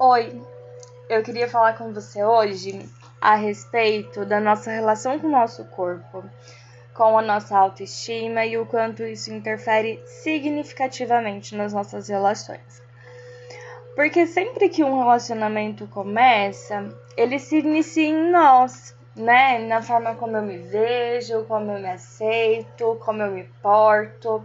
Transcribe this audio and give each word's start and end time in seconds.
Oi, 0.00 0.40
eu 1.08 1.24
queria 1.24 1.48
falar 1.48 1.76
com 1.76 1.92
você 1.92 2.22
hoje 2.22 2.88
a 3.20 3.34
respeito 3.34 4.24
da 4.24 4.38
nossa 4.38 4.70
relação 4.70 5.18
com 5.18 5.26
o 5.26 5.30
nosso 5.30 5.64
corpo, 5.64 6.22
com 6.94 7.18
a 7.18 7.20
nossa 7.20 7.58
autoestima 7.58 8.46
e 8.46 8.56
o 8.56 8.64
quanto 8.64 9.02
isso 9.02 9.32
interfere 9.32 10.00
significativamente 10.06 11.56
nas 11.56 11.72
nossas 11.72 12.08
relações. 12.08 12.80
Porque 13.96 14.24
sempre 14.24 14.68
que 14.68 14.84
um 14.84 15.00
relacionamento 15.00 15.88
começa, 15.88 16.96
ele 17.16 17.40
se 17.40 17.58
inicia 17.58 18.06
em 18.06 18.30
nós, 18.30 18.96
né? 19.16 19.58
Na 19.66 19.82
forma 19.82 20.14
como 20.14 20.36
eu 20.36 20.42
me 20.42 20.58
vejo, 20.58 21.42
como 21.46 21.72
eu 21.72 21.80
me 21.80 21.90
aceito, 21.90 22.96
como 23.04 23.20
eu 23.20 23.32
me 23.32 23.42
porto. 23.60 24.44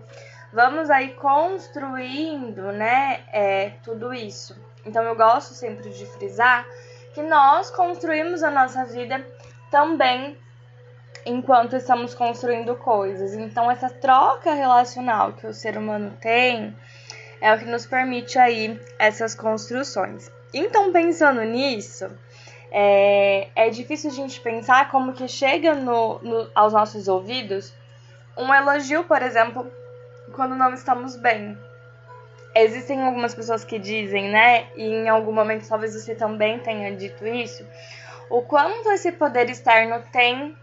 Vamos 0.51 0.89
aí 0.89 1.13
construindo, 1.13 2.71
né? 2.71 3.19
É, 3.31 3.73
tudo 3.83 4.11
isso. 4.11 4.72
Então 4.85 5.03
eu 5.03 5.15
gosto 5.15 5.53
sempre 5.53 5.89
de 5.89 6.05
frisar 6.05 6.65
que 7.13 7.21
nós 7.21 7.69
construímos 7.69 8.43
a 8.43 8.51
nossa 8.51 8.85
vida 8.85 9.25
também 9.71 10.37
enquanto 11.25 11.75
estamos 11.75 12.13
construindo 12.13 12.75
coisas. 12.75 13.33
Então 13.33 13.69
essa 13.69 13.89
troca 13.89 14.53
relacional 14.53 15.33
que 15.33 15.47
o 15.47 15.53
ser 15.53 15.77
humano 15.77 16.17
tem 16.19 16.75
é 17.39 17.53
o 17.53 17.59
que 17.59 17.65
nos 17.65 17.85
permite 17.85 18.37
aí 18.37 18.79
essas 18.99 19.35
construções. 19.35 20.31
Então 20.53 20.91
pensando 20.91 21.41
nisso, 21.41 22.09
é, 22.71 23.49
é 23.55 23.69
difícil 23.69 24.09
a 24.09 24.13
gente 24.13 24.39
pensar 24.41 24.89
como 24.89 25.13
que 25.13 25.27
chega 25.27 25.75
no, 25.75 26.19
no, 26.19 26.49
aos 26.53 26.73
nossos 26.73 27.07
ouvidos 27.07 27.73
um 28.35 28.51
elogio, 28.51 29.03
por 29.03 29.21
exemplo, 29.21 29.71
quando 30.33 30.55
não 30.55 30.73
estamos 30.73 31.15
bem 31.15 31.57
existem 32.55 33.01
algumas 33.01 33.33
pessoas 33.33 33.63
que 33.63 33.79
dizem, 33.79 34.29
né, 34.29 34.67
e 34.75 34.83
em 34.83 35.09
algum 35.09 35.31
momento 35.31 35.67
talvez 35.67 35.93
você 35.93 36.15
também 36.15 36.59
tenha 36.59 36.95
dito 36.95 37.25
isso, 37.25 37.65
o 38.29 38.41
quanto 38.41 38.89
esse 38.89 39.11
poder 39.11 39.49
externo 39.49 40.01
tem 40.11 40.55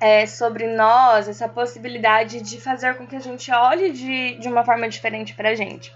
é, 0.00 0.26
sobre 0.26 0.66
nós, 0.66 1.28
essa 1.28 1.48
possibilidade 1.48 2.40
de 2.40 2.60
fazer 2.60 2.96
com 2.96 3.06
que 3.06 3.14
a 3.14 3.20
gente 3.20 3.52
olhe 3.52 3.92
de, 3.92 4.34
de 4.38 4.48
uma 4.48 4.64
forma 4.64 4.88
diferente 4.88 5.34
pra 5.34 5.54
gente. 5.54 5.94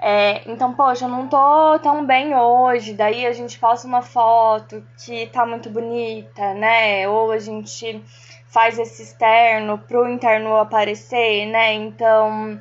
É, 0.00 0.48
então, 0.48 0.72
poxa, 0.74 1.06
eu 1.06 1.08
não 1.08 1.26
tô 1.26 1.78
tão 1.80 2.06
bem 2.06 2.32
hoje, 2.36 2.92
daí 2.92 3.26
a 3.26 3.32
gente 3.32 3.58
posta 3.58 3.88
uma 3.88 4.00
foto 4.00 4.84
que 5.04 5.26
tá 5.26 5.44
muito 5.44 5.68
bonita, 5.68 6.54
né? 6.54 7.08
Ou 7.08 7.32
a 7.32 7.38
gente 7.40 8.00
faz 8.46 8.78
esse 8.78 9.02
externo 9.02 9.78
pro 9.78 10.08
interno 10.08 10.56
aparecer, 10.56 11.46
né? 11.46 11.74
Então, 11.74 12.60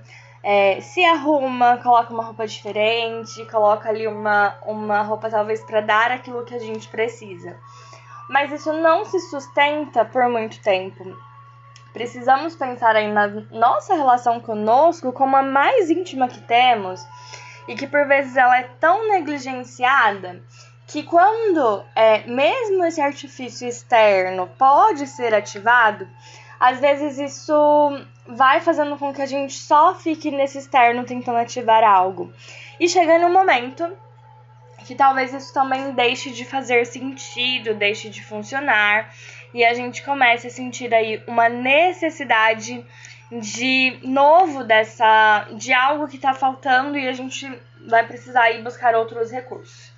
é, 0.50 0.80
se 0.80 1.04
arruma, 1.04 1.76
coloca 1.84 2.14
uma 2.14 2.24
roupa 2.24 2.48
diferente, 2.48 3.46
coloca 3.52 3.90
ali 3.90 4.08
uma, 4.08 4.56
uma 4.66 5.02
roupa 5.02 5.30
talvez 5.30 5.62
para 5.62 5.82
dar 5.82 6.10
aquilo 6.10 6.46
que 6.46 6.56
a 6.56 6.60
gente 6.60 6.88
precisa. 6.88 7.60
Mas 8.30 8.54
isso 8.54 8.72
não 8.72 9.04
se 9.04 9.20
sustenta 9.30 10.06
por 10.06 10.30
muito 10.30 10.62
tempo. 10.62 11.04
Precisamos 11.92 12.56
pensar 12.56 12.96
aí 12.96 13.12
na 13.12 13.28
nossa 13.52 13.94
relação 13.94 14.40
conosco 14.40 15.12
como 15.12 15.36
a 15.36 15.44
mais 15.44 15.90
íntima 15.90 16.30
que 16.30 16.40
temos 16.40 17.06
e 17.68 17.76
que 17.76 17.86
por 17.86 18.08
vezes 18.08 18.38
ela 18.38 18.58
é 18.58 18.70
tão 18.80 19.06
negligenciada 19.10 20.42
que 20.88 21.04
quando 21.04 21.84
é, 21.94 22.26
mesmo 22.26 22.86
esse 22.86 23.02
artifício 23.02 23.68
externo 23.68 24.48
pode 24.58 25.08
ser 25.08 25.34
ativado, 25.34 26.08
às 26.60 26.80
vezes 26.80 27.18
isso 27.18 27.54
vai 28.28 28.60
fazendo 28.62 28.98
com 28.98 29.14
que 29.14 29.22
a 29.22 29.26
gente 29.26 29.54
só 29.54 29.96
fique 29.96 30.32
nesse 30.32 30.58
externo 30.58 31.04
tentando 31.04 31.38
ativar 31.38 31.84
algo. 31.84 32.34
E 32.80 32.88
chega 32.88 33.20
no 33.20 33.30
momento 33.30 33.92
que 34.86 34.96
talvez 34.96 35.34
isso 35.34 35.54
também 35.54 35.92
deixe 35.92 36.32
de 36.32 36.46
fazer 36.46 36.86
sentido, 36.86 37.74
deixe 37.74 38.10
de 38.10 38.24
funcionar, 38.24 39.14
e 39.54 39.64
a 39.64 39.74
gente 39.74 40.04
comece 40.04 40.48
a 40.48 40.50
sentir 40.50 40.94
aí 40.94 41.22
uma 41.28 41.50
necessidade 41.50 42.86
de 43.30 44.00
novo 44.04 44.64
dessa 44.64 45.48
de 45.54 45.74
algo 45.74 46.08
que 46.08 46.16
está 46.16 46.34
faltando 46.34 46.98
e 46.98 47.08
a 47.08 47.12
gente 47.12 47.46
vai 47.88 48.06
precisar 48.06 48.52
ir 48.52 48.64
buscar 48.64 48.96
outros 48.96 49.32
recursos. 49.32 49.92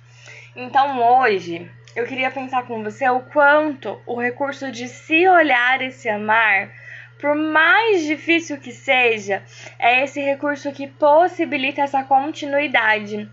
Então 0.56 1.00
hoje 1.00 1.70
eu 1.94 2.06
queria 2.06 2.30
pensar 2.30 2.66
com 2.66 2.82
você 2.82 3.08
o 3.08 3.20
quanto 3.20 4.00
o 4.06 4.20
recurso 4.20 4.70
de 4.70 4.88
se 4.88 5.26
olhar 5.26 5.82
e 5.82 5.90
se 5.90 6.08
amar, 6.08 6.70
por 7.20 7.34
mais 7.34 8.04
difícil 8.04 8.58
que 8.58 8.72
seja, 8.72 9.42
é 9.78 10.04
esse 10.04 10.20
recurso 10.20 10.72
que 10.72 10.86
possibilita 10.86 11.82
essa 11.82 12.02
continuidade. 12.02 13.28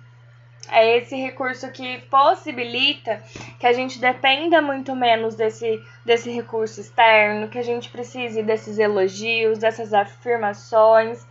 É 0.69 0.97
esse 0.97 1.15
recurso 1.15 1.71
que 1.71 1.99
possibilita 2.09 3.23
que 3.57 3.65
a 3.65 3.71
gente 3.71 3.99
dependa 3.99 4.61
muito 4.61 4.93
menos 4.93 5.35
desse, 5.35 5.81
desse 6.03 6.29
recurso 6.29 6.81
externo, 6.81 7.47
que 7.47 7.57
a 7.57 7.63
gente 7.63 7.89
precise 7.89 8.43
desses 8.43 8.77
elogios, 8.77 9.59
dessas 9.59 9.93
afirmações. 9.93 11.25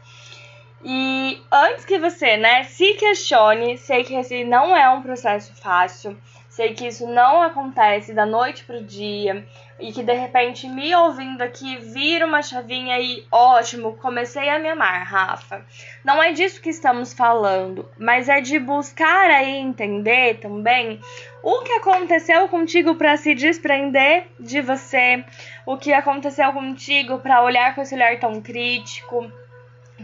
E 0.82 1.42
antes 1.52 1.84
que 1.84 1.98
você, 1.98 2.38
né, 2.38 2.64
se 2.64 2.94
questione, 2.94 3.76
sei 3.76 4.04
que 4.04 4.14
esse 4.14 4.42
não 4.44 4.74
é 4.74 4.88
um 4.88 5.02
processo 5.02 5.54
fácil, 5.56 6.16
Sei 6.56 6.72
que 6.72 6.86
isso 6.86 7.06
não 7.06 7.42
acontece 7.42 8.14
da 8.14 8.24
noite 8.24 8.64
pro 8.64 8.82
dia 8.82 9.46
e 9.78 9.92
que 9.92 10.02
de 10.02 10.14
repente 10.14 10.66
me 10.66 10.94
ouvindo 10.94 11.42
aqui 11.42 11.76
vira 11.76 12.24
uma 12.24 12.40
chavinha 12.40 12.98
e 12.98 13.26
ótimo, 13.30 13.98
comecei 13.98 14.48
a 14.48 14.58
me 14.58 14.70
amar, 14.70 15.04
Rafa. 15.04 15.66
Não 16.02 16.22
é 16.22 16.32
disso 16.32 16.62
que 16.62 16.70
estamos 16.70 17.12
falando, 17.12 17.86
mas 17.98 18.30
é 18.30 18.40
de 18.40 18.58
buscar 18.58 19.28
aí 19.28 19.54
entender 19.54 20.38
também 20.38 20.98
o 21.42 21.60
que 21.60 21.72
aconteceu 21.72 22.48
contigo 22.48 22.94
para 22.94 23.18
se 23.18 23.34
desprender 23.34 24.26
de 24.40 24.62
você, 24.62 25.22
o 25.66 25.76
que 25.76 25.92
aconteceu 25.92 26.50
contigo 26.54 27.18
para 27.18 27.42
olhar 27.42 27.74
com 27.74 27.82
esse 27.82 27.94
olhar 27.94 28.18
tão 28.18 28.40
crítico 28.40 29.30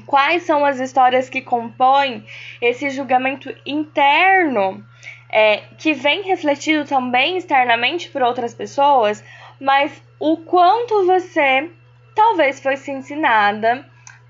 quais 0.06 0.42
são 0.42 0.64
as 0.64 0.80
histórias 0.80 1.28
que 1.28 1.40
compõem 1.40 2.24
esse 2.60 2.90
julgamento 2.90 3.54
interno 3.64 4.84
é, 5.32 5.62
que 5.78 5.94
vem 5.94 6.22
refletido 6.22 6.84
também 6.84 7.38
externamente 7.38 8.10
por 8.10 8.22
outras 8.22 8.52
pessoas, 8.52 9.24
mas 9.58 10.02
o 10.20 10.36
quanto 10.36 11.06
você 11.06 11.70
talvez 12.14 12.60
foi 12.60 12.76
se 12.76 12.92
ensinada 12.92 13.84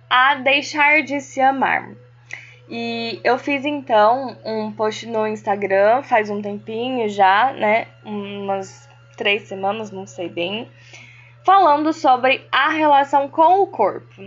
a 0.09 0.37
deixar 0.37 1.03
de 1.03 1.21
se 1.21 1.41
amar. 1.41 1.91
E 2.69 3.21
eu 3.25 3.37
fiz 3.39 3.65
então 3.65 4.39
um 4.45 4.71
post 4.71 5.07
no 5.07 5.27
Instagram 5.27 6.03
faz 6.03 6.31
um 6.31 6.41
tempinho 6.41 7.09
já, 7.09 7.53
né? 7.53 7.89
Umas 8.05 8.89
três 9.17 9.43
semanas, 9.43 9.91
não 9.91 10.07
sei 10.07 10.29
bem, 10.29 10.71
falando 11.45 11.93
sobre 11.93 12.47
a 12.51 12.71
relação 12.71 13.29
com 13.29 13.63
o 13.63 13.67
corpo 13.67 14.23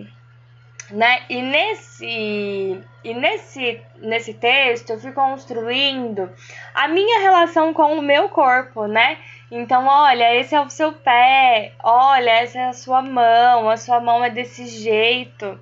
né? 0.91 1.22
E 1.29 1.41
nesse 1.41 2.81
e 3.03 3.13
nesse 3.13 3.81
nesse 3.97 4.34
texto 4.34 4.91
eu 4.91 5.00
fui 5.00 5.12
construindo 5.12 6.29
a 6.73 6.88
minha 6.88 7.19
relação 7.19 7.73
com 7.73 7.97
o 7.97 8.01
meu 8.01 8.29
corpo, 8.29 8.85
né? 8.88 9.18
Então, 9.51 9.85
olha, 9.88 10.35
esse 10.35 10.56
é 10.56 10.62
o 10.62 10.69
seu 10.69 10.91
pé, 10.91 11.73
olha, 11.84 12.31
essa 12.31 12.59
é 12.59 12.66
a 12.68 12.73
sua 12.73 13.01
mão, 13.01 13.69
a 13.69 13.78
sua 13.78 14.00
mão 14.00 14.23
é 14.23 14.29
desse 14.29 14.66
jeito, 14.68 15.59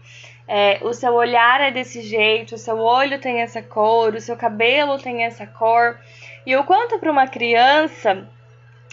é, 0.47 0.79
o 0.81 0.93
seu 0.93 1.13
olhar 1.13 1.59
é 1.61 1.69
desse 1.69 2.01
jeito, 2.01 2.55
o 2.55 2.57
seu 2.57 2.77
olho 2.79 3.19
tem 3.19 3.41
essa 3.41 3.61
cor, 3.61 4.15
o 4.15 4.21
seu 4.21 4.37
cabelo 4.37 4.97
tem 4.97 5.23
essa 5.23 5.45
cor. 5.45 5.99
E 6.45 6.55
o 6.55 6.63
quanto 6.63 6.97
para 6.97 7.11
uma 7.11 7.27
criança 7.27 8.27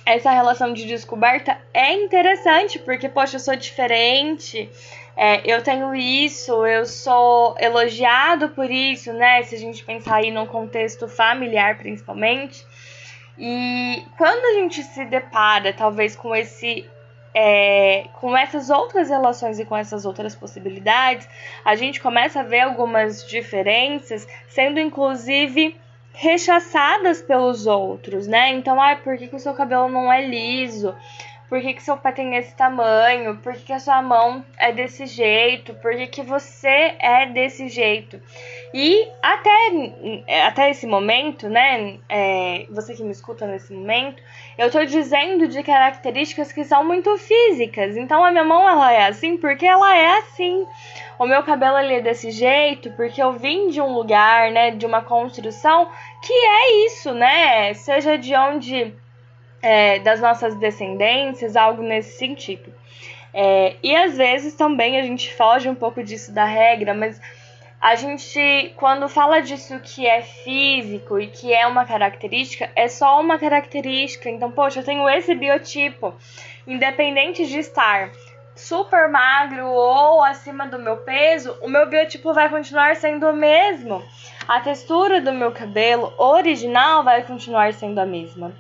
essa 0.05 0.31
relação 0.31 0.73
de 0.73 0.87
descoberta 0.87 1.59
é 1.73 1.93
interessante, 1.93 2.79
porque, 2.79 3.09
poxa, 3.09 3.37
eu 3.37 3.41
sou 3.41 3.57
diferente, 3.57 4.71
é, 5.17 5.43
eu 5.45 5.63
tenho 5.63 5.95
isso, 5.95 6.67
eu 6.67 6.87
sou 6.87 7.55
elogiado 7.59 8.49
por 8.51 8.71
isso, 8.71 9.13
né? 9.13 9.43
Se 9.43 9.55
a 9.55 9.59
gente 9.59 9.85
pensar 9.85 10.17
aí 10.17 10.31
num 10.31 10.47
contexto 10.47 11.07
familiar, 11.07 11.77
principalmente. 11.77 12.65
E 13.39 14.03
quando 14.17 14.45
a 14.45 14.61
gente 14.61 14.83
se 14.83 15.05
depara, 15.05 15.73
talvez, 15.73 16.17
com 16.17 16.35
esse. 16.35 16.89
É, 17.33 18.07
com 18.15 18.37
essas 18.37 18.71
outras 18.71 19.09
relações 19.09 19.61
e 19.61 19.65
com 19.65 19.77
essas 19.77 20.05
outras 20.05 20.35
possibilidades, 20.35 21.29
a 21.65 21.77
gente 21.77 22.01
começa 22.01 22.41
a 22.41 22.43
ver 22.43 22.61
algumas 22.61 23.25
diferenças, 23.25 24.27
sendo 24.49 24.81
inclusive 24.81 25.79
rechaçadas 26.21 27.23
pelos 27.23 27.67
outros, 27.67 28.27
né? 28.27 28.51
Então, 28.51 28.81
ah, 28.81 28.95
por 28.95 29.17
que, 29.17 29.27
que 29.27 29.37
o 29.37 29.39
seu 29.39 29.55
cabelo 29.55 29.89
não 29.89 30.13
é 30.13 30.27
liso? 30.27 30.95
Por 31.49 31.63
que, 31.63 31.73
que 31.73 31.83
seu 31.83 31.97
pé 31.97 32.13
tem 32.13 32.37
esse 32.37 32.55
tamanho? 32.55 33.39
Por 33.39 33.55
que, 33.55 33.61
que 33.61 33.73
a 33.73 33.81
sua 33.81 34.03
mão 34.03 34.45
é 34.59 34.71
desse 34.71 35.07
jeito? 35.07 35.73
Por 35.77 35.97
que, 35.97 36.07
que 36.07 36.23
você 36.23 36.95
é 36.99 37.25
desse 37.25 37.69
jeito? 37.69 38.21
E 38.75 39.09
até, 39.23 39.51
até 40.47 40.71
esse 40.71 40.87
momento, 40.87 41.49
né? 41.49 41.99
É, 42.07 42.67
você 42.71 42.95
que 42.95 43.03
me 43.03 43.11
escuta 43.13 43.47
nesse 43.47 43.73
momento, 43.73 44.23
eu 44.59 44.71
tô 44.71 44.85
dizendo 44.85 45.49
de 45.49 45.63
características 45.63 46.53
que 46.53 46.65
são 46.65 46.85
muito 46.85 47.17
físicas. 47.17 47.97
Então 47.97 48.23
a 48.23 48.31
minha 48.31 48.45
mão 48.45 48.69
ela 48.69 48.93
é 48.93 49.09
assim 49.09 49.39
porque 49.39 49.67
ela 49.67 49.97
é 49.97 50.19
assim. 50.19 50.67
O 51.21 51.27
meu 51.27 51.43
cabelo 51.43 51.77
ali 51.77 51.97
é 51.97 52.01
desse 52.01 52.31
jeito 52.31 52.91
porque 52.93 53.23
eu 53.23 53.35
vim 53.35 53.69
de 53.69 53.79
um 53.79 53.93
lugar, 53.93 54.51
né, 54.51 54.71
de 54.71 54.87
uma 54.87 55.03
construção 55.03 55.87
que 56.23 56.33
é 56.33 56.87
isso, 56.87 57.13
né? 57.13 57.75
Seja 57.75 58.17
de 58.17 58.35
onde 58.35 58.95
é, 59.61 59.99
das 59.99 60.19
nossas 60.19 60.55
descendências, 60.55 61.57
algo 61.57 61.83
nesse 61.83 62.17
sentido. 62.17 62.73
É, 63.35 63.77
e 63.83 63.95
às 63.95 64.17
vezes 64.17 64.55
também 64.55 64.99
a 64.99 65.03
gente 65.03 65.31
foge 65.35 65.69
um 65.69 65.75
pouco 65.75 66.03
disso 66.03 66.33
da 66.33 66.47
regra, 66.47 66.95
mas 66.95 67.21
a 67.79 67.95
gente, 67.97 68.73
quando 68.77 69.07
fala 69.07 69.43
disso 69.43 69.79
que 69.81 70.07
é 70.07 70.23
físico 70.23 71.21
e 71.21 71.27
que 71.27 71.53
é 71.53 71.67
uma 71.67 71.85
característica, 71.85 72.71
é 72.75 72.89
só 72.89 73.21
uma 73.21 73.39
característica. 73.39 74.31
Então, 74.31 74.51
poxa, 74.51 74.81
eu 74.81 74.85
tenho 74.85 75.07
esse 75.07 75.35
biotipo, 75.35 76.15
independente 76.67 77.47
de 77.47 77.59
estar 77.59 78.11
super 78.61 79.09
magro 79.09 79.67
ou 79.67 80.23
acima 80.23 80.67
do 80.67 80.79
meu 80.79 80.99
peso, 80.99 81.57
o 81.63 81.69
meu 81.69 81.89
biotipo 81.89 82.33
vai 82.35 82.49
continuar 82.49 82.95
sendo 82.97 83.29
o 83.29 83.33
mesmo. 83.33 84.03
A 84.47 84.61
textura 84.61 85.21
do 85.21 85.33
meu 85.33 85.51
cabelo 85.51 86.13
original 86.19 87.03
vai 87.03 87.23
continuar 87.23 87.73
sendo 87.73 87.99
a 87.99 88.07
mesma. 88.07 88.53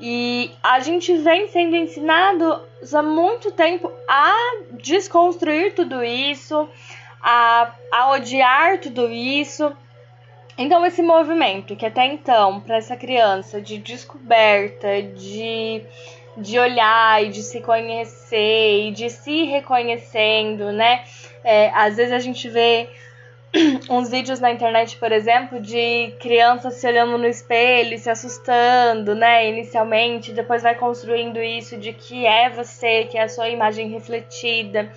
E 0.00 0.50
a 0.62 0.80
gente 0.80 1.16
vem 1.18 1.48
sendo 1.48 1.76
ensinado 1.76 2.60
há 2.92 3.02
muito 3.02 3.52
tempo 3.52 3.92
a 4.08 4.34
desconstruir 4.72 5.74
tudo 5.74 6.02
isso, 6.02 6.68
a, 7.22 7.72
a 7.92 8.10
odiar 8.10 8.78
tudo 8.78 9.10
isso. 9.10 9.72
Então, 10.58 10.84
esse 10.84 11.02
movimento 11.02 11.76
que 11.76 11.86
até 11.86 12.06
então, 12.06 12.60
para 12.60 12.76
essa 12.76 12.96
criança, 12.96 13.60
de 13.60 13.78
descoberta, 13.78 15.02
de, 15.02 15.82
de 16.36 16.58
olhar 16.58 17.22
e 17.22 17.28
de 17.28 17.42
se 17.42 17.60
conhecer 17.60 18.88
e 18.88 18.90
de 18.90 19.10
se 19.10 19.44
reconhecendo, 19.44 20.72
né? 20.72 21.04
É, 21.44 21.70
às 21.70 21.96
vezes 21.96 22.12
a 22.12 22.18
gente 22.18 22.48
vê 22.48 22.88
uns 23.90 24.10
vídeos 24.10 24.40
na 24.40 24.50
internet, 24.50 24.96
por 24.96 25.12
exemplo, 25.12 25.60
de 25.60 26.14
crianças 26.18 26.74
se 26.74 26.86
olhando 26.86 27.18
no 27.18 27.26
espelho, 27.26 27.98
se 27.98 28.08
assustando, 28.08 29.14
né? 29.14 29.48
Inicialmente, 29.48 30.32
depois 30.32 30.62
vai 30.62 30.74
construindo 30.74 31.42
isso 31.42 31.76
de 31.76 31.92
que 31.92 32.26
é 32.26 32.48
você, 32.48 33.04
que 33.04 33.18
é 33.18 33.22
a 33.22 33.28
sua 33.28 33.48
imagem 33.48 33.88
refletida. 33.88 34.90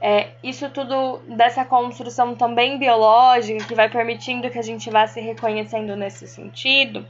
É, 0.00 0.28
isso 0.44 0.70
tudo 0.70 1.20
dessa 1.28 1.64
construção 1.64 2.34
também 2.34 2.78
biológica, 2.78 3.64
que 3.64 3.74
vai 3.74 3.88
permitindo 3.88 4.48
que 4.50 4.58
a 4.58 4.62
gente 4.62 4.88
vá 4.90 5.06
se 5.06 5.20
reconhecendo 5.20 5.96
nesse 5.96 6.28
sentido. 6.28 7.04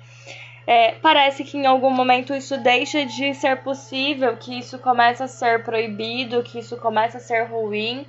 É, 0.70 0.96
parece 1.00 1.44
que 1.44 1.56
em 1.56 1.64
algum 1.64 1.88
momento 1.88 2.34
isso 2.34 2.58
deixa 2.58 3.06
de 3.06 3.32
ser 3.32 3.56
possível, 3.62 4.36
que 4.36 4.58
isso 4.58 4.78
começa 4.78 5.24
a 5.24 5.26
ser 5.26 5.64
proibido, 5.64 6.42
que 6.42 6.58
isso 6.58 6.76
começa 6.76 7.16
a 7.16 7.20
ser 7.22 7.44
ruim. 7.44 8.06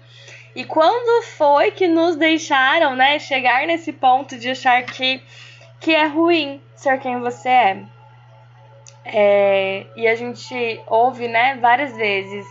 E 0.53 0.65
quando 0.65 1.23
foi 1.23 1.71
que 1.71 1.87
nos 1.87 2.17
deixaram, 2.17 2.97
né, 2.97 3.17
chegar 3.17 3.65
nesse 3.65 3.93
ponto 3.93 4.37
de 4.37 4.49
achar 4.49 4.83
que, 4.83 5.23
que 5.79 5.95
é 5.95 6.05
ruim 6.07 6.61
ser 6.75 6.99
quem 6.99 7.21
você 7.21 7.47
é? 7.47 7.83
é 9.05 9.85
e 9.95 10.05
a 10.05 10.15
gente 10.15 10.81
ouve, 10.85 11.29
né, 11.29 11.55
várias 11.61 11.95
vezes. 11.95 12.45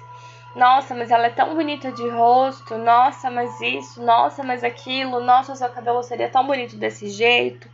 Nossa, 0.57 0.95
mas 0.95 1.11
ela 1.11 1.27
é 1.27 1.31
tão 1.31 1.55
bonita 1.55 1.93
de 1.93 2.09
rosto. 2.09 2.79
Nossa, 2.79 3.31
mas 3.31 3.61
isso. 3.61 4.03
Nossa, 4.03 4.43
mas 4.43 4.65
aquilo. 4.65 5.21
Nossa, 5.21 5.55
seu 5.55 5.69
cabelo 5.69 6.03
seria 6.03 6.31
tão 6.31 6.47
bonito 6.47 6.77
desse 6.77 7.11
jeito. 7.11 7.69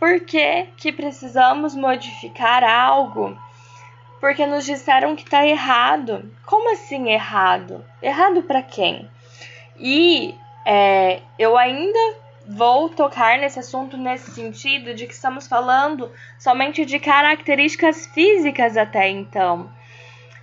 Por 0.00 0.20
que, 0.20 0.66
que 0.78 0.90
precisamos 0.90 1.74
modificar 1.76 2.64
algo? 2.64 3.36
Porque 4.18 4.46
nos 4.46 4.64
disseram 4.64 5.14
que 5.14 5.28
tá 5.28 5.46
errado. 5.46 6.34
Como 6.46 6.72
assim 6.72 7.10
errado? 7.10 7.84
Errado 8.00 8.42
para 8.42 8.62
quem? 8.62 9.06
E 9.78 10.34
é, 10.64 11.20
eu 11.38 11.56
ainda 11.58 12.16
vou 12.46 12.88
tocar 12.88 13.38
nesse 13.38 13.58
assunto 13.58 13.98
nesse 13.98 14.30
sentido 14.30 14.94
de 14.94 15.06
que 15.06 15.12
estamos 15.12 15.46
falando 15.46 16.10
somente 16.38 16.86
de 16.86 16.98
características 16.98 18.06
físicas 18.06 18.78
até 18.78 19.06
então. 19.10 19.70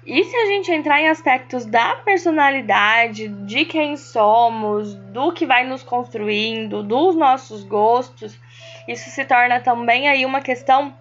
E 0.07 0.23
se 0.23 0.33
a 0.37 0.45
gente 0.45 0.71
entrar 0.71 1.01
em 1.01 1.09
aspectos 1.09 1.65
da 1.65 1.95
personalidade, 1.95 3.27
de 3.27 3.65
quem 3.65 3.97
somos, 3.97 4.95
do 4.95 5.33
que 5.33 5.45
vai 5.45 5.67
nos 5.67 5.83
construindo, 5.83 6.81
dos 6.81 7.13
nossos 7.13 7.65
gostos, 7.65 8.39
isso 8.87 9.09
se 9.09 9.25
torna 9.25 9.59
também 9.59 10.07
aí 10.07 10.25
uma 10.25 10.39
questão 10.39 10.95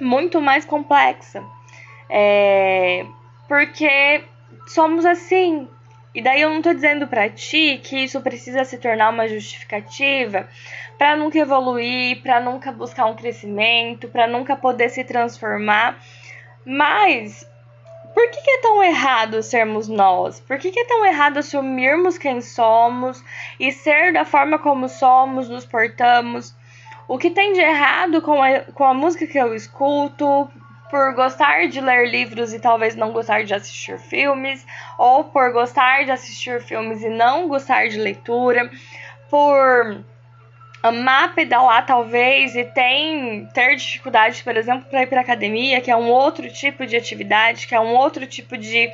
muito 0.00 0.40
mais 0.40 0.64
complexa. 0.64 1.44
É, 2.08 3.04
porque 3.46 4.24
somos 4.66 5.04
assim, 5.04 5.68
e 6.14 6.22
daí 6.22 6.40
eu 6.40 6.48
não 6.48 6.62
tô 6.62 6.72
dizendo 6.72 7.06
para 7.06 7.28
ti 7.28 7.82
que 7.84 8.04
isso 8.04 8.18
precisa 8.22 8.64
se 8.64 8.78
tornar 8.78 9.10
uma 9.10 9.28
justificativa 9.28 10.48
para 10.96 11.16
nunca 11.16 11.38
evoluir, 11.38 12.22
para 12.22 12.40
nunca 12.40 12.72
buscar 12.72 13.04
um 13.04 13.14
crescimento, 13.14 14.08
para 14.08 14.26
nunca 14.26 14.56
poder 14.56 14.88
se 14.88 15.04
transformar. 15.04 16.02
Mas 16.64 17.46
por 18.14 18.30
que, 18.30 18.40
que, 18.40 18.50
é 18.50 18.60
tão 18.60 18.82
errado 18.82 19.42
sermos 19.42 19.88
nós? 19.88 20.40
Por 20.40 20.58
que, 20.58 20.70
que 20.70 20.80
é 20.80 20.84
tão 20.84 21.04
errado 21.04 21.38
assumirmos 21.38 22.18
quem 22.18 22.40
somos 22.40 23.22
e 23.58 23.72
ser 23.72 24.12
da 24.12 24.24
forma 24.24 24.58
como 24.58 24.88
somos, 24.88 25.48
nos 25.48 25.64
portamos? 25.64 26.54
O 27.08 27.18
que 27.18 27.30
tem 27.30 27.52
de 27.52 27.60
errado 27.60 28.22
com 28.22 28.42
a, 28.42 28.60
com 28.60 28.84
a 28.84 28.94
música 28.94 29.26
que 29.26 29.38
eu 29.38 29.54
escuto, 29.54 30.50
por 30.90 31.14
gostar 31.14 31.68
de 31.68 31.80
ler 31.80 32.10
livros 32.10 32.52
e 32.52 32.60
talvez 32.60 32.94
não 32.94 33.12
gostar 33.12 33.44
de 33.44 33.54
assistir 33.54 33.98
filmes, 33.98 34.66
ou 34.98 35.24
por 35.24 35.50
gostar 35.50 36.04
de 36.04 36.10
assistir 36.10 36.60
filmes 36.60 37.02
e 37.02 37.08
não 37.08 37.48
gostar 37.48 37.88
de 37.88 37.98
leitura, 37.98 38.70
por 39.30 40.04
amar 40.82 41.34
pedalar 41.34 41.86
talvez 41.86 42.56
e 42.56 42.64
tem 42.64 43.46
ter 43.54 43.76
dificuldade, 43.76 44.42
por 44.42 44.56
exemplo, 44.56 44.88
para 44.90 45.02
ir 45.02 45.06
para 45.06 45.20
academia, 45.20 45.80
que 45.80 45.90
é 45.90 45.96
um 45.96 46.08
outro 46.08 46.50
tipo 46.52 46.86
de 46.86 46.96
atividade, 46.96 47.66
que 47.66 47.74
é 47.74 47.80
um 47.80 47.94
outro 47.94 48.26
tipo 48.26 48.56
de, 48.56 48.90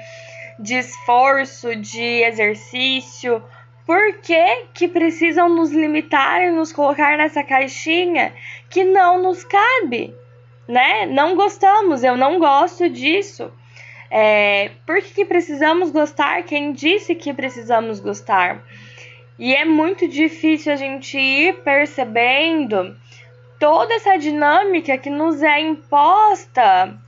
de 0.58 0.74
esforço, 0.74 1.74
de 1.74 2.22
exercício. 2.24 3.42
Por 3.86 4.18
que, 4.20 4.66
que 4.74 4.86
precisam 4.86 5.48
nos 5.48 5.70
limitar 5.70 6.42
e 6.42 6.50
nos 6.50 6.72
colocar 6.72 7.16
nessa 7.16 7.42
caixinha 7.42 8.34
que 8.68 8.84
não 8.84 9.22
nos 9.22 9.44
cabe? 9.44 10.14
né? 10.68 11.06
Não 11.06 11.34
gostamos, 11.34 12.04
eu 12.04 12.16
não 12.16 12.38
gosto 12.38 12.90
disso. 12.90 13.50
É, 14.10 14.70
por 14.86 15.00
que, 15.00 15.14
que 15.14 15.24
precisamos 15.24 15.90
gostar? 15.90 16.42
Quem 16.42 16.72
disse 16.72 17.14
que 17.14 17.32
precisamos 17.32 17.98
gostar? 17.98 18.62
E 19.38 19.54
é 19.54 19.64
muito 19.64 20.08
difícil 20.08 20.72
a 20.72 20.76
gente 20.76 21.16
ir 21.16 21.62
percebendo 21.62 22.96
toda 23.58 23.94
essa 23.94 24.16
dinâmica 24.16 24.98
que 24.98 25.10
nos 25.10 25.42
é 25.42 25.60
imposta. 25.60 26.98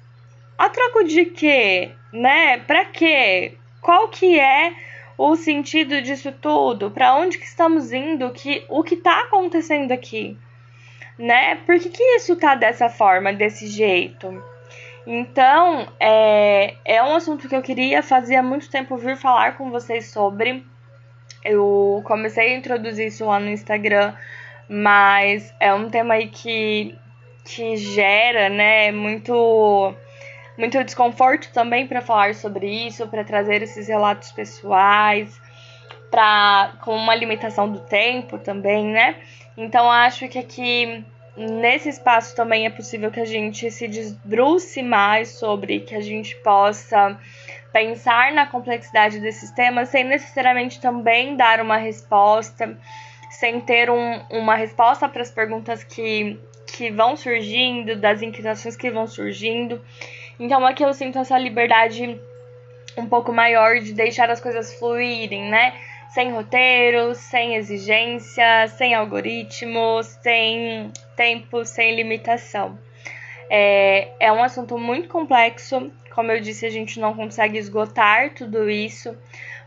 A 0.56 0.68
troco 0.68 1.04
de 1.04 1.24
quê? 1.24 1.90
Né? 2.12 2.58
Para 2.58 2.84
quê? 2.84 3.54
Qual 3.80 4.08
que 4.08 4.38
é 4.38 4.74
o 5.18 5.34
sentido 5.34 6.00
disso 6.00 6.32
tudo? 6.32 6.90
Para 6.90 7.16
onde 7.16 7.38
que 7.38 7.46
estamos 7.46 7.92
indo? 7.92 8.30
Que, 8.30 8.64
o 8.68 8.82
que 8.82 8.94
está 8.94 9.20
acontecendo 9.22 9.92
aqui? 9.92 10.36
né? 11.20 11.56
Por 11.66 11.78
que, 11.78 11.90
que 11.90 12.02
isso 12.16 12.34
tá 12.34 12.54
dessa 12.54 12.88
forma, 12.88 13.32
desse 13.32 13.66
jeito? 13.66 14.42
Então, 15.06 15.86
é, 16.00 16.74
é 16.84 17.02
um 17.02 17.14
assunto 17.14 17.48
que 17.48 17.54
eu 17.54 17.62
queria 17.62 18.02
fazer 18.02 18.36
há 18.36 18.42
muito 18.42 18.70
tempo 18.70 18.96
vir 18.96 19.16
falar 19.16 19.56
com 19.56 19.70
vocês 19.70 20.10
sobre. 20.10 20.64
Eu 21.44 22.02
comecei 22.04 22.52
a 22.52 22.56
introduzir 22.56 23.06
isso 23.06 23.24
lá 23.24 23.40
no 23.40 23.48
Instagram, 23.48 24.14
mas 24.68 25.54
é 25.58 25.72
um 25.72 25.88
tema 25.88 26.14
aí 26.14 26.28
que, 26.28 26.94
que 27.44 27.76
gera, 27.76 28.48
né, 28.48 28.92
muito 28.92 29.94
muito 30.58 30.84
desconforto 30.84 31.50
também 31.54 31.86
para 31.86 32.02
falar 32.02 32.34
sobre 32.34 32.68
isso, 32.68 33.08
para 33.08 33.24
trazer 33.24 33.62
esses 33.62 33.88
relatos 33.88 34.30
pessoais, 34.30 35.40
para 36.10 36.74
com 36.82 36.94
uma 36.94 37.14
limitação 37.14 37.70
do 37.70 37.80
tempo 37.80 38.36
também, 38.38 38.84
né? 38.84 39.16
Então 39.56 39.90
acho 39.90 40.28
que 40.28 40.38
aqui 40.38 41.02
nesse 41.36 41.88
espaço 41.88 42.36
também 42.36 42.66
é 42.66 42.70
possível 42.70 43.10
que 43.10 43.20
a 43.20 43.24
gente 43.24 43.70
se 43.70 43.88
desbruce 43.88 44.82
mais 44.82 45.30
sobre, 45.30 45.80
que 45.80 45.94
a 45.94 46.00
gente 46.00 46.36
possa 46.36 47.18
pensar 47.72 48.32
na 48.32 48.46
complexidade 48.46 49.20
desses 49.20 49.50
temas 49.50 49.88
sem 49.88 50.04
necessariamente 50.04 50.80
também 50.80 51.36
dar 51.36 51.60
uma 51.60 51.76
resposta, 51.76 52.76
sem 53.30 53.60
ter 53.60 53.90
um, 53.90 54.20
uma 54.30 54.54
resposta 54.54 55.08
para 55.08 55.22
as 55.22 55.30
perguntas 55.30 55.84
que, 55.84 56.38
que 56.66 56.90
vão 56.90 57.16
surgindo, 57.16 57.96
das 57.96 58.22
inquietações 58.22 58.76
que 58.76 58.90
vão 58.90 59.06
surgindo. 59.06 59.80
Então 60.38 60.66
aqui 60.66 60.84
eu 60.84 60.92
sinto 60.92 61.18
essa 61.18 61.38
liberdade 61.38 62.18
um 62.96 63.06
pouco 63.06 63.32
maior 63.32 63.78
de 63.78 63.92
deixar 63.92 64.30
as 64.30 64.40
coisas 64.40 64.74
fluírem, 64.78 65.50
né? 65.50 65.74
sem 66.10 66.32
roteiros, 66.32 67.18
sem 67.18 67.54
exigência, 67.54 68.66
sem 68.76 68.94
algoritmos, 68.94 70.06
sem 70.22 70.92
tempo, 71.16 71.64
sem 71.64 71.94
limitação. 71.94 72.76
É, 73.52 74.12
é 74.20 74.30
um 74.30 74.42
assunto 74.42 74.78
muito 74.78 75.08
complexo, 75.08 75.90
como 76.14 76.30
eu 76.30 76.40
disse, 76.40 76.64
a 76.64 76.70
gente 76.70 77.00
não 77.00 77.14
consegue 77.14 77.58
esgotar 77.58 78.30
tudo 78.30 78.70
isso, 78.70 79.16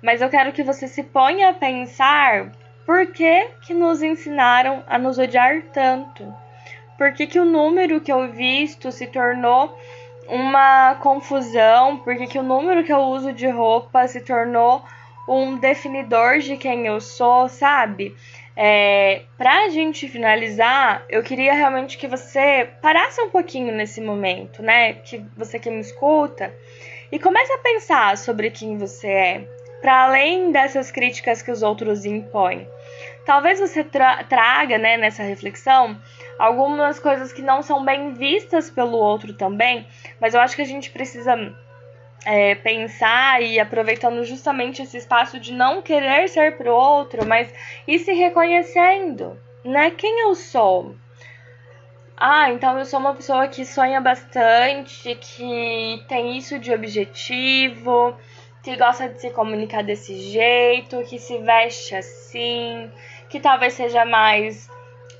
mas 0.01 0.21
eu 0.21 0.29
quero 0.29 0.53
que 0.53 0.63
você 0.63 0.87
se 0.87 1.03
ponha 1.03 1.49
a 1.49 1.53
pensar 1.53 2.53
por 2.85 3.07
que, 3.07 3.49
que 3.61 3.73
nos 3.73 4.01
ensinaram 4.01 4.83
a 4.87 4.97
nos 4.97 5.17
odiar 5.17 5.61
tanto. 5.73 6.33
Por 6.97 7.11
que, 7.13 7.27
que 7.27 7.39
o 7.39 7.45
número 7.45 7.99
que 7.99 8.11
eu 8.11 8.31
visto 8.31 8.89
se 8.89 9.07
tornou 9.07 9.77
uma 10.27 10.95
confusão? 10.95 11.97
Por 11.97 12.15
que, 12.15 12.27
que 12.27 12.39
o 12.39 12.43
número 12.43 12.83
que 12.83 12.93
eu 12.93 12.99
uso 12.99 13.33
de 13.33 13.49
roupa 13.49 14.07
se 14.07 14.21
tornou 14.21 14.81
um 15.27 15.57
definidor 15.57 16.39
de 16.39 16.55
quem 16.57 16.85
eu 16.85 17.01
sou, 17.01 17.49
sabe? 17.49 18.15
É, 18.55 19.23
pra 19.37 19.69
gente 19.69 20.07
finalizar, 20.07 21.03
eu 21.09 21.23
queria 21.23 21.53
realmente 21.53 21.97
que 21.97 22.07
você 22.07 22.69
parasse 22.81 23.19
um 23.21 23.29
pouquinho 23.29 23.73
nesse 23.73 23.99
momento, 23.99 24.61
né? 24.61 24.93
Que 24.93 25.25
você 25.35 25.57
que 25.59 25.71
me 25.71 25.79
escuta 25.79 26.53
e 27.11 27.19
comece 27.19 27.51
a 27.51 27.57
pensar 27.59 28.17
sobre 28.17 28.51
quem 28.51 28.77
você 28.77 29.07
é, 29.07 29.47
para 29.81 30.03
além 30.03 30.51
dessas 30.51 30.91
críticas 30.91 31.41
que 31.41 31.51
os 31.51 31.63
outros 31.63 32.05
impõem. 32.05 32.67
Talvez 33.25 33.59
você 33.59 33.83
tra 33.83 34.23
traga, 34.23 34.77
né, 34.77 34.97
nessa 34.97 35.23
reflexão, 35.23 35.99
algumas 36.37 36.99
coisas 36.99 37.31
que 37.31 37.41
não 37.41 37.61
são 37.61 37.83
bem 37.83 38.13
vistas 38.13 38.69
pelo 38.69 38.97
outro 38.97 39.33
também, 39.33 39.87
mas 40.19 40.33
eu 40.33 40.41
acho 40.41 40.55
que 40.55 40.61
a 40.61 40.65
gente 40.65 40.91
precisa 40.91 41.35
é, 42.25 42.55
pensar 42.55 43.41
e 43.41 43.59
aproveitando 43.59 44.23
justamente 44.23 44.81
esse 44.81 44.97
espaço 44.97 45.39
de 45.39 45.53
não 45.53 45.81
querer 45.81 46.27
ser 46.29 46.57
pro 46.57 46.73
outro, 46.73 47.25
mas 47.25 47.53
ir 47.87 47.99
se 47.99 48.13
reconhecendo, 48.13 49.37
né? 49.63 49.91
Quem 49.91 50.21
eu 50.21 50.35
sou? 50.35 50.95
Ah, 52.15 52.49
então 52.51 52.77
eu 52.77 52.85
sou 52.85 52.99
uma 52.99 53.13
pessoa 53.13 53.47
que 53.47 53.65
sonha 53.65 53.99
bastante, 53.99 55.15
que 55.15 56.03
tem 56.07 56.37
isso 56.37 56.57
de 56.59 56.71
objetivo, 56.73 58.15
que 58.61 58.75
gosta 58.77 59.09
de 59.09 59.19
se 59.19 59.29
comunicar 59.31 59.83
desse 59.83 60.15
jeito, 60.15 61.03
que 61.03 61.19
se 61.19 61.37
veste 61.39 61.95
assim, 61.95 62.89
que 63.29 63.39
talvez 63.39 63.73
seja 63.73 64.05
mais 64.05 64.69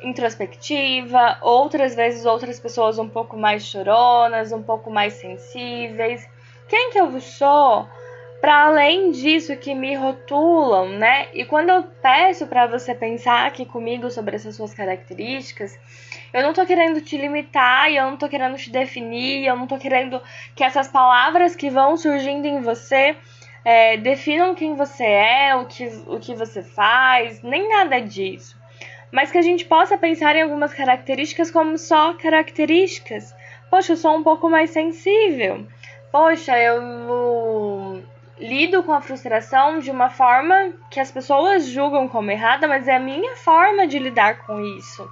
introspectiva, 0.02 1.38
outras 1.42 1.96
vezes 1.96 2.26
outras 2.26 2.60
pessoas 2.60 3.00
um 3.00 3.10
pouco 3.10 3.36
mais 3.36 3.66
choronas, 3.66 4.52
um 4.52 4.62
pouco 4.62 4.90
mais 4.92 5.14
sensíveis 5.14 6.28
quem 6.68 6.92
que 6.92 7.00
eu 7.00 7.20
sou 7.20 7.88
para 8.44 8.66
além 8.66 9.12
disso 9.12 9.56
que 9.56 9.74
me 9.74 9.96
rotulam, 9.96 10.90
né? 10.90 11.30
E 11.34 11.46
quando 11.46 11.70
eu 11.70 11.84
peço 12.02 12.46
para 12.46 12.68
você 12.68 12.94
pensar 12.94 13.48
aqui 13.48 13.66
comigo 13.66 14.12
sobre 14.12 14.36
essas 14.36 14.58
suas 14.58 14.74
características, 14.74 15.80
eu 16.34 16.44
não 16.44 16.52
tô 16.52 16.66
querendo 16.66 17.00
te 17.00 17.18
limitar, 17.18 17.90
eu 17.90 18.04
não 18.04 18.18
tô 18.18 18.28
querendo 18.28 18.58
te 18.58 18.70
definir, 18.70 19.46
eu 19.46 19.56
não 19.56 19.66
tô 19.66 19.78
querendo 19.78 20.22
que 20.54 20.62
essas 20.62 20.90
palavras 20.90 21.56
que 21.56 21.70
vão 21.70 21.96
surgindo 21.96 22.46
em 22.46 22.60
você 22.60 23.16
é, 23.64 23.96
definam 23.96 24.54
quem 24.54 24.76
você 24.76 25.06
é, 25.06 25.56
o 25.56 25.66
que, 25.66 25.86
o 26.06 26.20
que 26.20 26.36
você 26.36 26.62
faz, 26.62 27.42
nem 27.42 27.70
nada 27.70 28.02
disso. 28.02 28.58
Mas 29.10 29.32
que 29.32 29.38
a 29.38 29.42
gente 29.42 29.64
possa 29.64 29.98
pensar 29.98 30.36
em 30.36 30.42
algumas 30.42 30.74
características 30.74 31.50
como 31.50 31.78
só 31.78 32.14
características. 32.16 33.34
Poxa, 33.70 33.94
eu 33.94 33.98
sou 33.98 34.18
um 34.18 34.24
pouco 34.24 34.50
mais 34.50 34.72
sensível 34.72 35.66
poxa, 36.14 36.56
eu 36.60 38.04
lido 38.38 38.84
com 38.84 38.94
a 38.94 39.02
frustração 39.02 39.80
de 39.80 39.90
uma 39.90 40.12
forma 40.12 40.72
que 40.92 41.00
as 41.00 41.12
pessoas 41.12 41.66
julgam 41.66 42.08
como 42.08 42.30
errada, 42.30 42.68
mas 42.68 42.88
é 42.88 42.98
a 42.98 43.00
minha 43.00 43.36
forma 43.38 43.88
de 43.88 43.98
lidar 43.98 44.46
com 44.46 44.62
isso. 44.78 45.10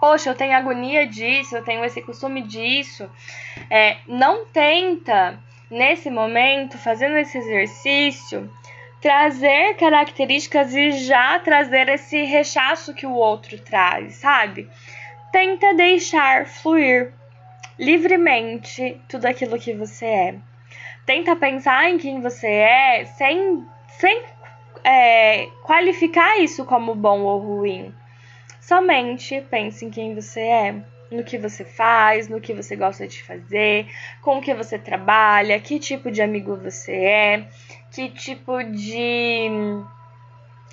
Poxa, 0.00 0.30
eu 0.30 0.34
tenho 0.34 0.56
agonia 0.56 1.06
disso, 1.06 1.56
eu 1.56 1.62
tenho 1.62 1.84
esse 1.84 2.02
costume 2.02 2.42
disso. 2.42 3.08
É, 3.70 3.98
não 4.08 4.44
tenta, 4.44 5.38
nesse 5.70 6.10
momento, 6.10 6.76
fazendo 6.78 7.16
esse 7.16 7.38
exercício, 7.38 8.50
trazer 9.00 9.76
características 9.76 10.74
e 10.74 10.90
já 10.90 11.38
trazer 11.38 11.88
esse 11.88 12.24
rechaço 12.24 12.92
que 12.92 13.06
o 13.06 13.14
outro 13.14 13.56
traz, 13.60 14.16
sabe? 14.16 14.68
Tenta 15.30 15.74
deixar 15.74 16.46
fluir 16.46 17.12
livremente 17.78 19.00
tudo 19.08 19.26
aquilo 19.26 19.58
que 19.58 19.72
você 19.72 20.06
é. 20.06 20.34
Tenta 21.04 21.34
pensar 21.34 21.88
em 21.90 21.98
quem 21.98 22.20
você 22.20 22.46
é 22.46 23.04
sem, 23.04 23.64
sem 23.98 24.22
é, 24.84 25.46
qualificar 25.62 26.38
isso 26.38 26.64
como 26.64 26.94
bom 26.94 27.20
ou 27.22 27.38
ruim. 27.38 27.94
Somente 28.60 29.40
pense 29.50 29.84
em 29.84 29.90
quem 29.90 30.14
você 30.14 30.40
é, 30.40 30.74
no 31.10 31.24
que 31.24 31.36
você 31.36 31.64
faz, 31.64 32.28
no 32.28 32.40
que 32.40 32.54
você 32.54 32.76
gosta 32.76 33.06
de 33.06 33.22
fazer, 33.22 33.86
com 34.22 34.38
o 34.38 34.40
que 34.40 34.54
você 34.54 34.78
trabalha, 34.78 35.60
que 35.60 35.78
tipo 35.78 36.10
de 36.10 36.22
amigo 36.22 36.56
você 36.56 36.92
é, 36.92 37.48
que 37.90 38.08
tipo 38.08 38.62
de, 38.62 39.48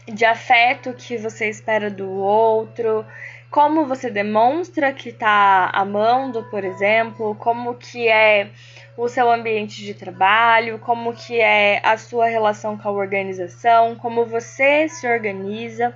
de 0.08 0.26
afeto 0.26 0.94
que 0.94 1.18
você 1.18 1.50
espera 1.50 1.90
do 1.90 2.10
outro, 2.10 3.06
como 3.50 3.86
você 3.86 4.12
demonstra 4.12 4.94
que 4.94 5.10
está 5.10 5.72
amando, 5.74 6.44
por 6.52 6.64
exemplo, 6.64 7.36
como 7.36 7.74
que 7.76 8.08
é 8.08 8.52
o 8.96 9.08
seu 9.08 9.32
ambiente 9.32 9.84
de 9.84 9.94
trabalho, 9.94 10.78
como 10.80 11.14
que 11.14 11.40
é 11.40 11.82
a 11.84 11.98
sua 11.98 12.28
relação 12.28 12.78
com 12.78 12.88
a 12.88 12.92
organização, 12.92 13.96
como 13.96 14.26
você 14.26 14.88
se 14.88 15.08
organiza. 15.08 15.96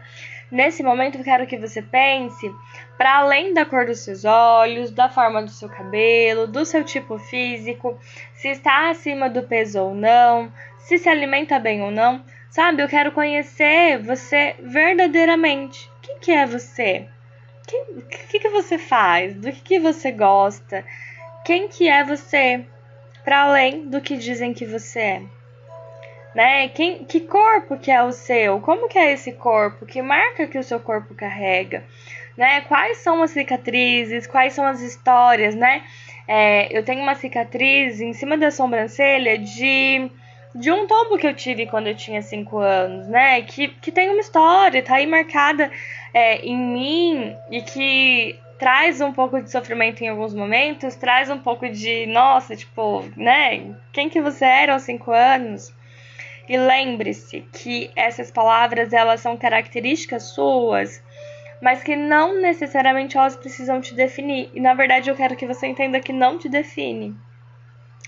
Nesse 0.50 0.82
momento, 0.82 1.18
eu 1.18 1.24
quero 1.24 1.46
que 1.46 1.58
você 1.58 1.82
pense 1.82 2.52
para 2.98 3.18
além 3.18 3.54
da 3.54 3.66
cor 3.66 3.86
dos 3.86 4.00
seus 4.00 4.26
olhos, 4.26 4.92
da 4.92 5.10
forma 5.10 5.42
do 5.42 5.50
seu 5.50 5.70
cabelo, 5.70 6.48
do 6.48 6.66
seu 6.66 6.84
tipo 6.84 7.20
físico, 7.20 8.00
se 8.34 8.50
está 8.50 8.90
acima 8.90 9.30
do 9.30 9.44
peso 9.44 9.80
ou 9.80 9.96
não, 9.96 10.52
se 10.80 10.98
se 10.98 11.10
alimenta 11.10 11.60
bem 11.60 11.82
ou 11.84 11.92
não. 11.92 12.24
Sabe, 12.50 12.84
eu 12.84 12.88
quero 12.88 13.12
conhecer 13.12 13.98
você 14.00 14.56
verdadeiramente. 14.60 15.90
Quem 16.02 16.20
que 16.20 16.32
é 16.32 16.46
você? 16.46 17.08
O 17.72 18.02
que, 18.28 18.40
que 18.40 18.50
você 18.50 18.78
faz? 18.78 19.36
Do 19.36 19.52
que, 19.52 19.62
que 19.62 19.80
você 19.80 20.12
gosta? 20.12 20.86
Quem 21.46 21.68
que 21.68 21.88
é 21.88 22.04
você? 22.04 22.66
Para 23.24 23.44
além 23.44 23.88
do 23.90 24.02
que 24.02 24.18
dizem 24.18 24.54
que 24.54 24.66
você 24.66 25.00
é. 25.00 25.22
Né? 26.36 26.68
Quem, 26.70 27.06
que 27.06 27.22
corpo 27.22 27.78
que 27.78 27.92
é 27.92 28.04
o 28.04 28.12
seu? 28.12 28.60
Como 28.60 28.90
que 28.90 28.98
é 28.98 29.14
esse 29.14 29.32
corpo? 29.34 29.86
Que 29.86 30.02
marca 30.02 30.48
que 30.48 30.58
o 30.58 30.64
seu 30.64 30.80
corpo 30.80 31.14
carrega? 31.14 31.84
Né? 32.36 32.62
Quais 32.62 32.98
são 32.98 33.22
as 33.22 33.32
cicatrizes? 33.32 34.28
Quais 34.28 34.54
são 34.54 34.66
as 34.66 34.82
histórias, 34.82 35.56
né? 35.56 35.84
É, 36.28 36.76
eu 36.76 36.84
tenho 36.84 37.02
uma 37.02 37.16
cicatriz 37.16 38.02
em 38.02 38.14
cima 38.14 38.38
da 38.38 38.50
sobrancelha 38.50 39.38
de 39.38 40.10
de 40.56 40.72
um 40.72 40.86
tombo 40.86 41.18
que 41.18 41.26
eu 41.26 41.34
tive 41.34 41.66
quando 41.66 41.88
eu 41.88 41.96
tinha 41.96 42.22
5 42.22 42.58
anos, 42.58 43.08
né? 43.08 43.42
Que, 43.42 43.70
que 43.70 43.92
tem 43.92 44.10
uma 44.10 44.20
história, 44.20 44.84
tá 44.84 44.96
aí 44.96 45.08
marcada 45.08 45.72
é, 46.14 46.38
em 46.46 46.58
mim 46.58 47.36
e 47.50 47.62
que 47.62 48.40
traz 48.60 49.02
um 49.02 49.12
pouco 49.12 49.42
de 49.42 49.52
sofrimento 49.52 50.04
em 50.04 50.08
alguns 50.08 50.34
momentos, 50.34 50.96
traz 50.96 51.30
um 51.30 51.40
pouco 51.40 51.68
de, 51.70 52.06
nossa, 52.06 52.56
tipo, 52.56 53.04
né? 53.18 53.76
Quem 53.92 54.10
que 54.10 54.22
você 54.22 54.46
era 54.46 54.74
aos 54.74 54.84
5 54.84 55.12
anos? 55.12 55.74
E 56.48 56.58
lembre-se 56.58 57.42
que 57.52 57.90
essas 57.96 58.30
palavras, 58.30 58.94
elas 58.94 59.22
são 59.22 59.36
características 59.38 60.24
suas, 60.24 61.02
mas 61.62 61.82
que 61.82 61.96
não 61.96 62.40
necessariamente 62.42 63.18
elas 63.18 63.36
precisam 63.36 63.82
te 63.82 63.96
definir. 63.96 64.50
E 64.54 64.60
na 64.60 64.74
verdade 64.74 65.10
eu 65.10 65.16
quero 65.16 65.36
que 65.36 65.48
você 65.48 65.68
entenda 65.68 66.00
que 66.00 66.14
não 66.14 66.38
te 66.38 66.50
define. 66.50 67.16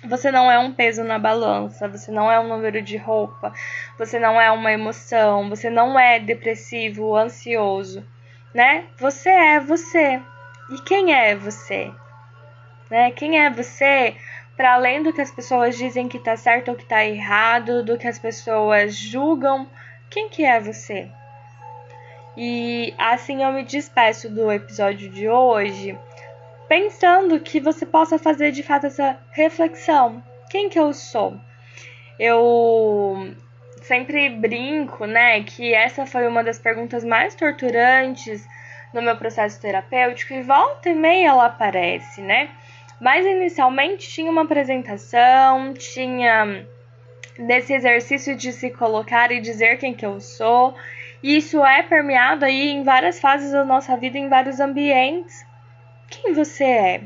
Você 0.08 0.32
não 0.32 0.52
é 0.52 0.60
um 0.60 0.72
peso 0.72 1.04
na 1.04 1.18
balança, 1.18 1.88
você 1.88 2.12
não 2.12 2.32
é 2.32 2.40
um 2.40 2.48
número 2.48 2.82
de 2.82 2.98
roupa, 2.98 3.54
você 3.98 4.20
não 4.20 4.40
é 4.40 4.52
uma 4.52 4.72
emoção, 4.72 5.50
você 5.50 5.70
não 5.70 6.00
é 6.00 6.20
depressivo, 6.20 7.16
ansioso, 7.16 8.06
né? 8.54 8.86
Você 8.98 9.30
é 9.30 9.60
você. 9.60 10.22
E 10.72 10.82
quem 10.82 11.14
é 11.14 11.36
você? 11.36 11.92
Né? 12.90 13.12
Quem 13.12 13.40
é 13.40 13.50
você 13.50 14.16
para 14.56 14.74
além 14.74 15.04
do 15.04 15.12
que 15.12 15.22
as 15.22 15.32
pessoas 15.32 15.78
dizem 15.78 16.08
que 16.08 16.20
tá 16.20 16.38
certo 16.38 16.70
ou 16.70 16.76
que 16.76 16.86
tá 16.86 17.04
errado, 17.06 17.84
do 17.84 17.98
que 17.98 18.08
as 18.08 18.18
pessoas 18.18 18.96
julgam, 18.96 19.68
quem 20.10 20.30
que 20.30 20.46
é 20.46 20.60
você? 20.60 21.10
E 22.38 22.94
assim 22.98 23.44
eu 23.44 23.52
me 23.52 23.64
despeço 23.64 24.30
do 24.30 24.52
episódio 24.52 25.10
de 25.10 25.28
hoje 25.28 25.98
pensando 26.68 27.40
que 27.40 27.60
você 27.60 27.86
possa 27.86 28.18
fazer 28.18 28.52
de 28.52 28.64
fato 28.64 28.88
essa 28.88 29.18
reflexão. 29.32 30.24
Quem 30.50 30.70
que 30.70 30.80
eu 30.80 30.94
sou? 30.94 31.40
Eu 32.20 33.34
sempre 33.82 34.30
brinco, 34.30 35.06
né, 35.06 35.44
que 35.44 35.74
essa 35.74 36.06
foi 36.06 36.28
uma 36.28 36.44
das 36.44 36.58
perguntas 36.58 37.04
mais 37.04 37.36
torturantes 37.36 38.48
no 38.94 39.02
meu 39.02 39.16
processo 39.18 39.62
terapêutico 39.62 40.34
e 40.34 40.42
volta 40.42 40.90
e 40.90 40.96
meia 40.96 41.30
ela 41.30 41.46
aparece, 41.48 42.22
né? 42.22 42.50
Mas 43.00 43.26
inicialmente 43.26 44.10
tinha 44.10 44.32
uma 44.32 44.44
apresentação, 44.44 45.74
tinha 45.74 46.66
desse 47.38 47.74
exercício 47.74 48.36
de 48.36 48.54
se 48.54 48.70
colocar 48.70 49.32
e 49.32 49.42
dizer 49.42 49.78
quem 49.78 49.94
que 49.94 50.06
eu 50.06 50.22
sou. 50.22 50.74
E 51.22 51.36
isso 51.36 51.64
é 51.64 51.84
permeado 51.84 52.46
aí 52.46 52.70
em 52.70 52.84
várias 52.84 53.20
fases 53.20 53.52
da 53.52 53.66
nossa 53.66 53.98
vida, 53.98 54.18
em 54.18 54.30
vários 54.30 54.62
ambientes 54.62 55.46
quem 56.10 56.34
você 56.34 56.64
é. 56.64 57.02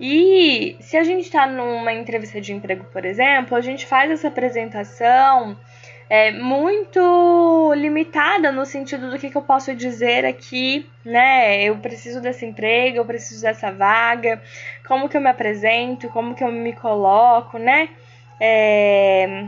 E 0.00 0.76
se 0.80 0.96
a 0.96 1.04
gente 1.04 1.24
está 1.24 1.46
numa 1.46 1.92
entrevista 1.92 2.40
de 2.40 2.54
emprego, 2.54 2.84
por 2.90 3.04
exemplo, 3.04 3.56
a 3.56 3.60
gente 3.60 3.84
faz 3.84 4.10
essa 4.10 4.28
apresentação 4.28 5.58
é, 6.08 6.32
muito 6.32 7.72
limitada 7.76 8.50
no 8.50 8.64
sentido 8.64 9.10
do 9.10 9.18
que, 9.18 9.30
que 9.30 9.36
eu 9.36 9.42
posso 9.42 9.74
dizer 9.76 10.24
aqui, 10.24 10.88
né? 11.04 11.62
Eu 11.62 11.76
preciso 11.76 12.20
desse 12.20 12.46
emprego, 12.46 12.96
eu 12.96 13.04
preciso 13.04 13.42
dessa 13.42 13.70
vaga, 13.70 14.42
como 14.88 15.08
que 15.08 15.16
eu 15.16 15.20
me 15.20 15.28
apresento, 15.28 16.08
como 16.08 16.34
que 16.34 16.42
eu 16.42 16.50
me 16.50 16.72
coloco, 16.72 17.58
né? 17.58 17.90
É, 18.40 19.46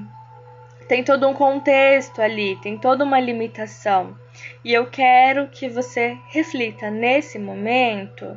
tem 0.87 1.03
todo 1.03 1.27
um 1.27 1.33
contexto 1.33 2.21
ali, 2.21 2.57
tem 2.63 2.77
toda 2.77 3.05
uma 3.05 3.19
limitação. 3.19 4.15
E 4.63 4.73
eu 4.73 4.87
quero 4.87 5.49
que 5.49 5.69
você 5.69 6.17
reflita 6.29 6.91
nesse 6.91 7.39
momento 7.39 8.37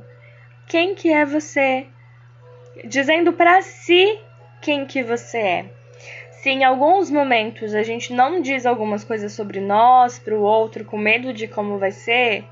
quem 0.68 0.96
que 0.96 1.12
é 1.12 1.26
você, 1.26 1.88
dizendo 2.84 3.34
para 3.34 3.62
si 3.62 4.20
quem 4.62 4.86
que 4.86 5.04
você 5.04 5.38
é. 5.38 5.66
Se 6.32 6.50
em 6.50 6.64
alguns 6.64 7.10
momentos 7.10 7.74
a 7.74 7.84
gente 7.84 8.14
não 8.14 8.42
diz 8.42 8.66
algumas 8.66 9.04
coisas 9.04 9.34
sobre 9.34 9.60
nós 9.60 10.20
para 10.20 10.36
o 10.36 10.42
outro 10.42 10.86
com 10.86 10.98
medo 10.98 11.34
de 11.34 11.48
como 11.48 11.78
vai 11.78 11.92
ser, 11.92 12.46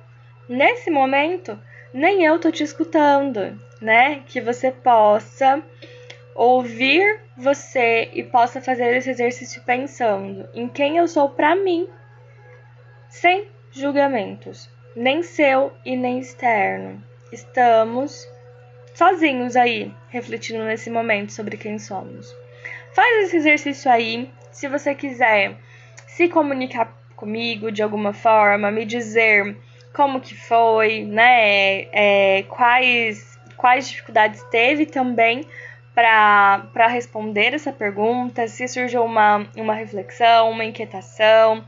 nesse 0.47 0.89
momento 0.89 1.59
nem 1.93 2.23
eu 2.23 2.39
tô 2.39 2.51
te 2.51 2.63
escutando, 2.63 3.59
né? 3.79 4.23
Que 4.25 4.41
você 4.41 4.71
possa 4.71 5.61
ouvir 6.33 7.19
você 7.37 8.09
e 8.13 8.23
possa 8.23 8.61
fazer 8.61 8.95
esse 8.95 9.11
exercício 9.11 9.61
pensando 9.63 10.49
em 10.53 10.67
quem 10.67 10.97
eu 10.97 11.07
sou 11.07 11.29
para 11.29 11.55
mim, 11.55 11.87
sem 13.09 13.47
julgamentos, 13.71 14.69
nem 14.95 15.21
seu 15.21 15.71
e 15.85 15.95
nem 15.95 16.19
externo. 16.19 17.12
Estamos 17.33 18.29
sozinhos 18.93 19.55
aí, 19.55 19.91
refletindo 20.09 20.63
nesse 20.65 20.87
momento 20.91 21.33
sobre 21.33 21.57
quem 21.57 21.79
somos. 21.79 22.31
Faz 22.93 23.25
esse 23.25 23.37
exercício 23.37 23.91
aí. 23.91 24.29
Se 24.51 24.67
você 24.67 24.93
quiser 24.93 25.55
se 26.05 26.29
comunicar 26.29 26.95
comigo 27.15 27.71
de 27.71 27.81
alguma 27.81 28.13
forma, 28.13 28.69
me 28.69 28.85
dizer 28.85 29.57
como 29.95 30.21
que 30.21 30.35
foi, 30.35 31.05
né? 31.05 31.87
É, 31.91 32.43
quais, 32.49 33.39
quais 33.57 33.89
dificuldades 33.89 34.43
teve 34.51 34.85
também 34.85 35.43
para 35.95 36.87
responder 36.87 37.55
essa 37.55 37.71
pergunta, 37.71 38.47
se 38.47 38.67
surgiu 38.67 39.03
uma, 39.03 39.47
uma 39.57 39.73
reflexão, 39.73 40.51
uma 40.51 40.65
inquietação, 40.65 41.65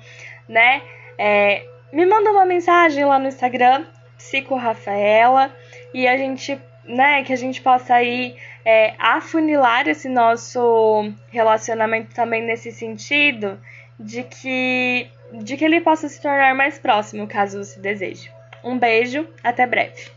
né? 0.47 0.83
É, 1.17 1.65
me 1.91 2.05
manda 2.05 2.31
uma 2.31 2.45
mensagem 2.45 3.03
lá 3.03 3.17
no 3.17 3.27
Instagram, 3.27 3.83
Psico 4.17 4.55
Rafaela, 4.55 5.55
e 5.93 6.07
a 6.07 6.17
gente, 6.17 6.59
né, 6.83 7.23
que 7.23 7.33
a 7.33 7.35
gente 7.35 7.61
possa 7.61 7.95
aí 7.95 8.35
é, 8.63 8.93
afunilar 8.97 9.87
esse 9.87 10.09
nosso 10.09 11.11
relacionamento 11.29 12.13
também 12.13 12.41
nesse 12.41 12.71
sentido 12.71 13.59
de 13.99 14.23
que, 14.23 15.07
de 15.33 15.55
que 15.55 15.65
ele 15.65 15.81
possa 15.81 16.09
se 16.09 16.21
tornar 16.21 16.55
mais 16.55 16.79
próximo, 16.79 17.27
caso 17.27 17.63
você 17.63 17.79
deseje. 17.79 18.31
Um 18.63 18.77
beijo, 18.77 19.27
até 19.43 19.65
breve. 19.65 20.14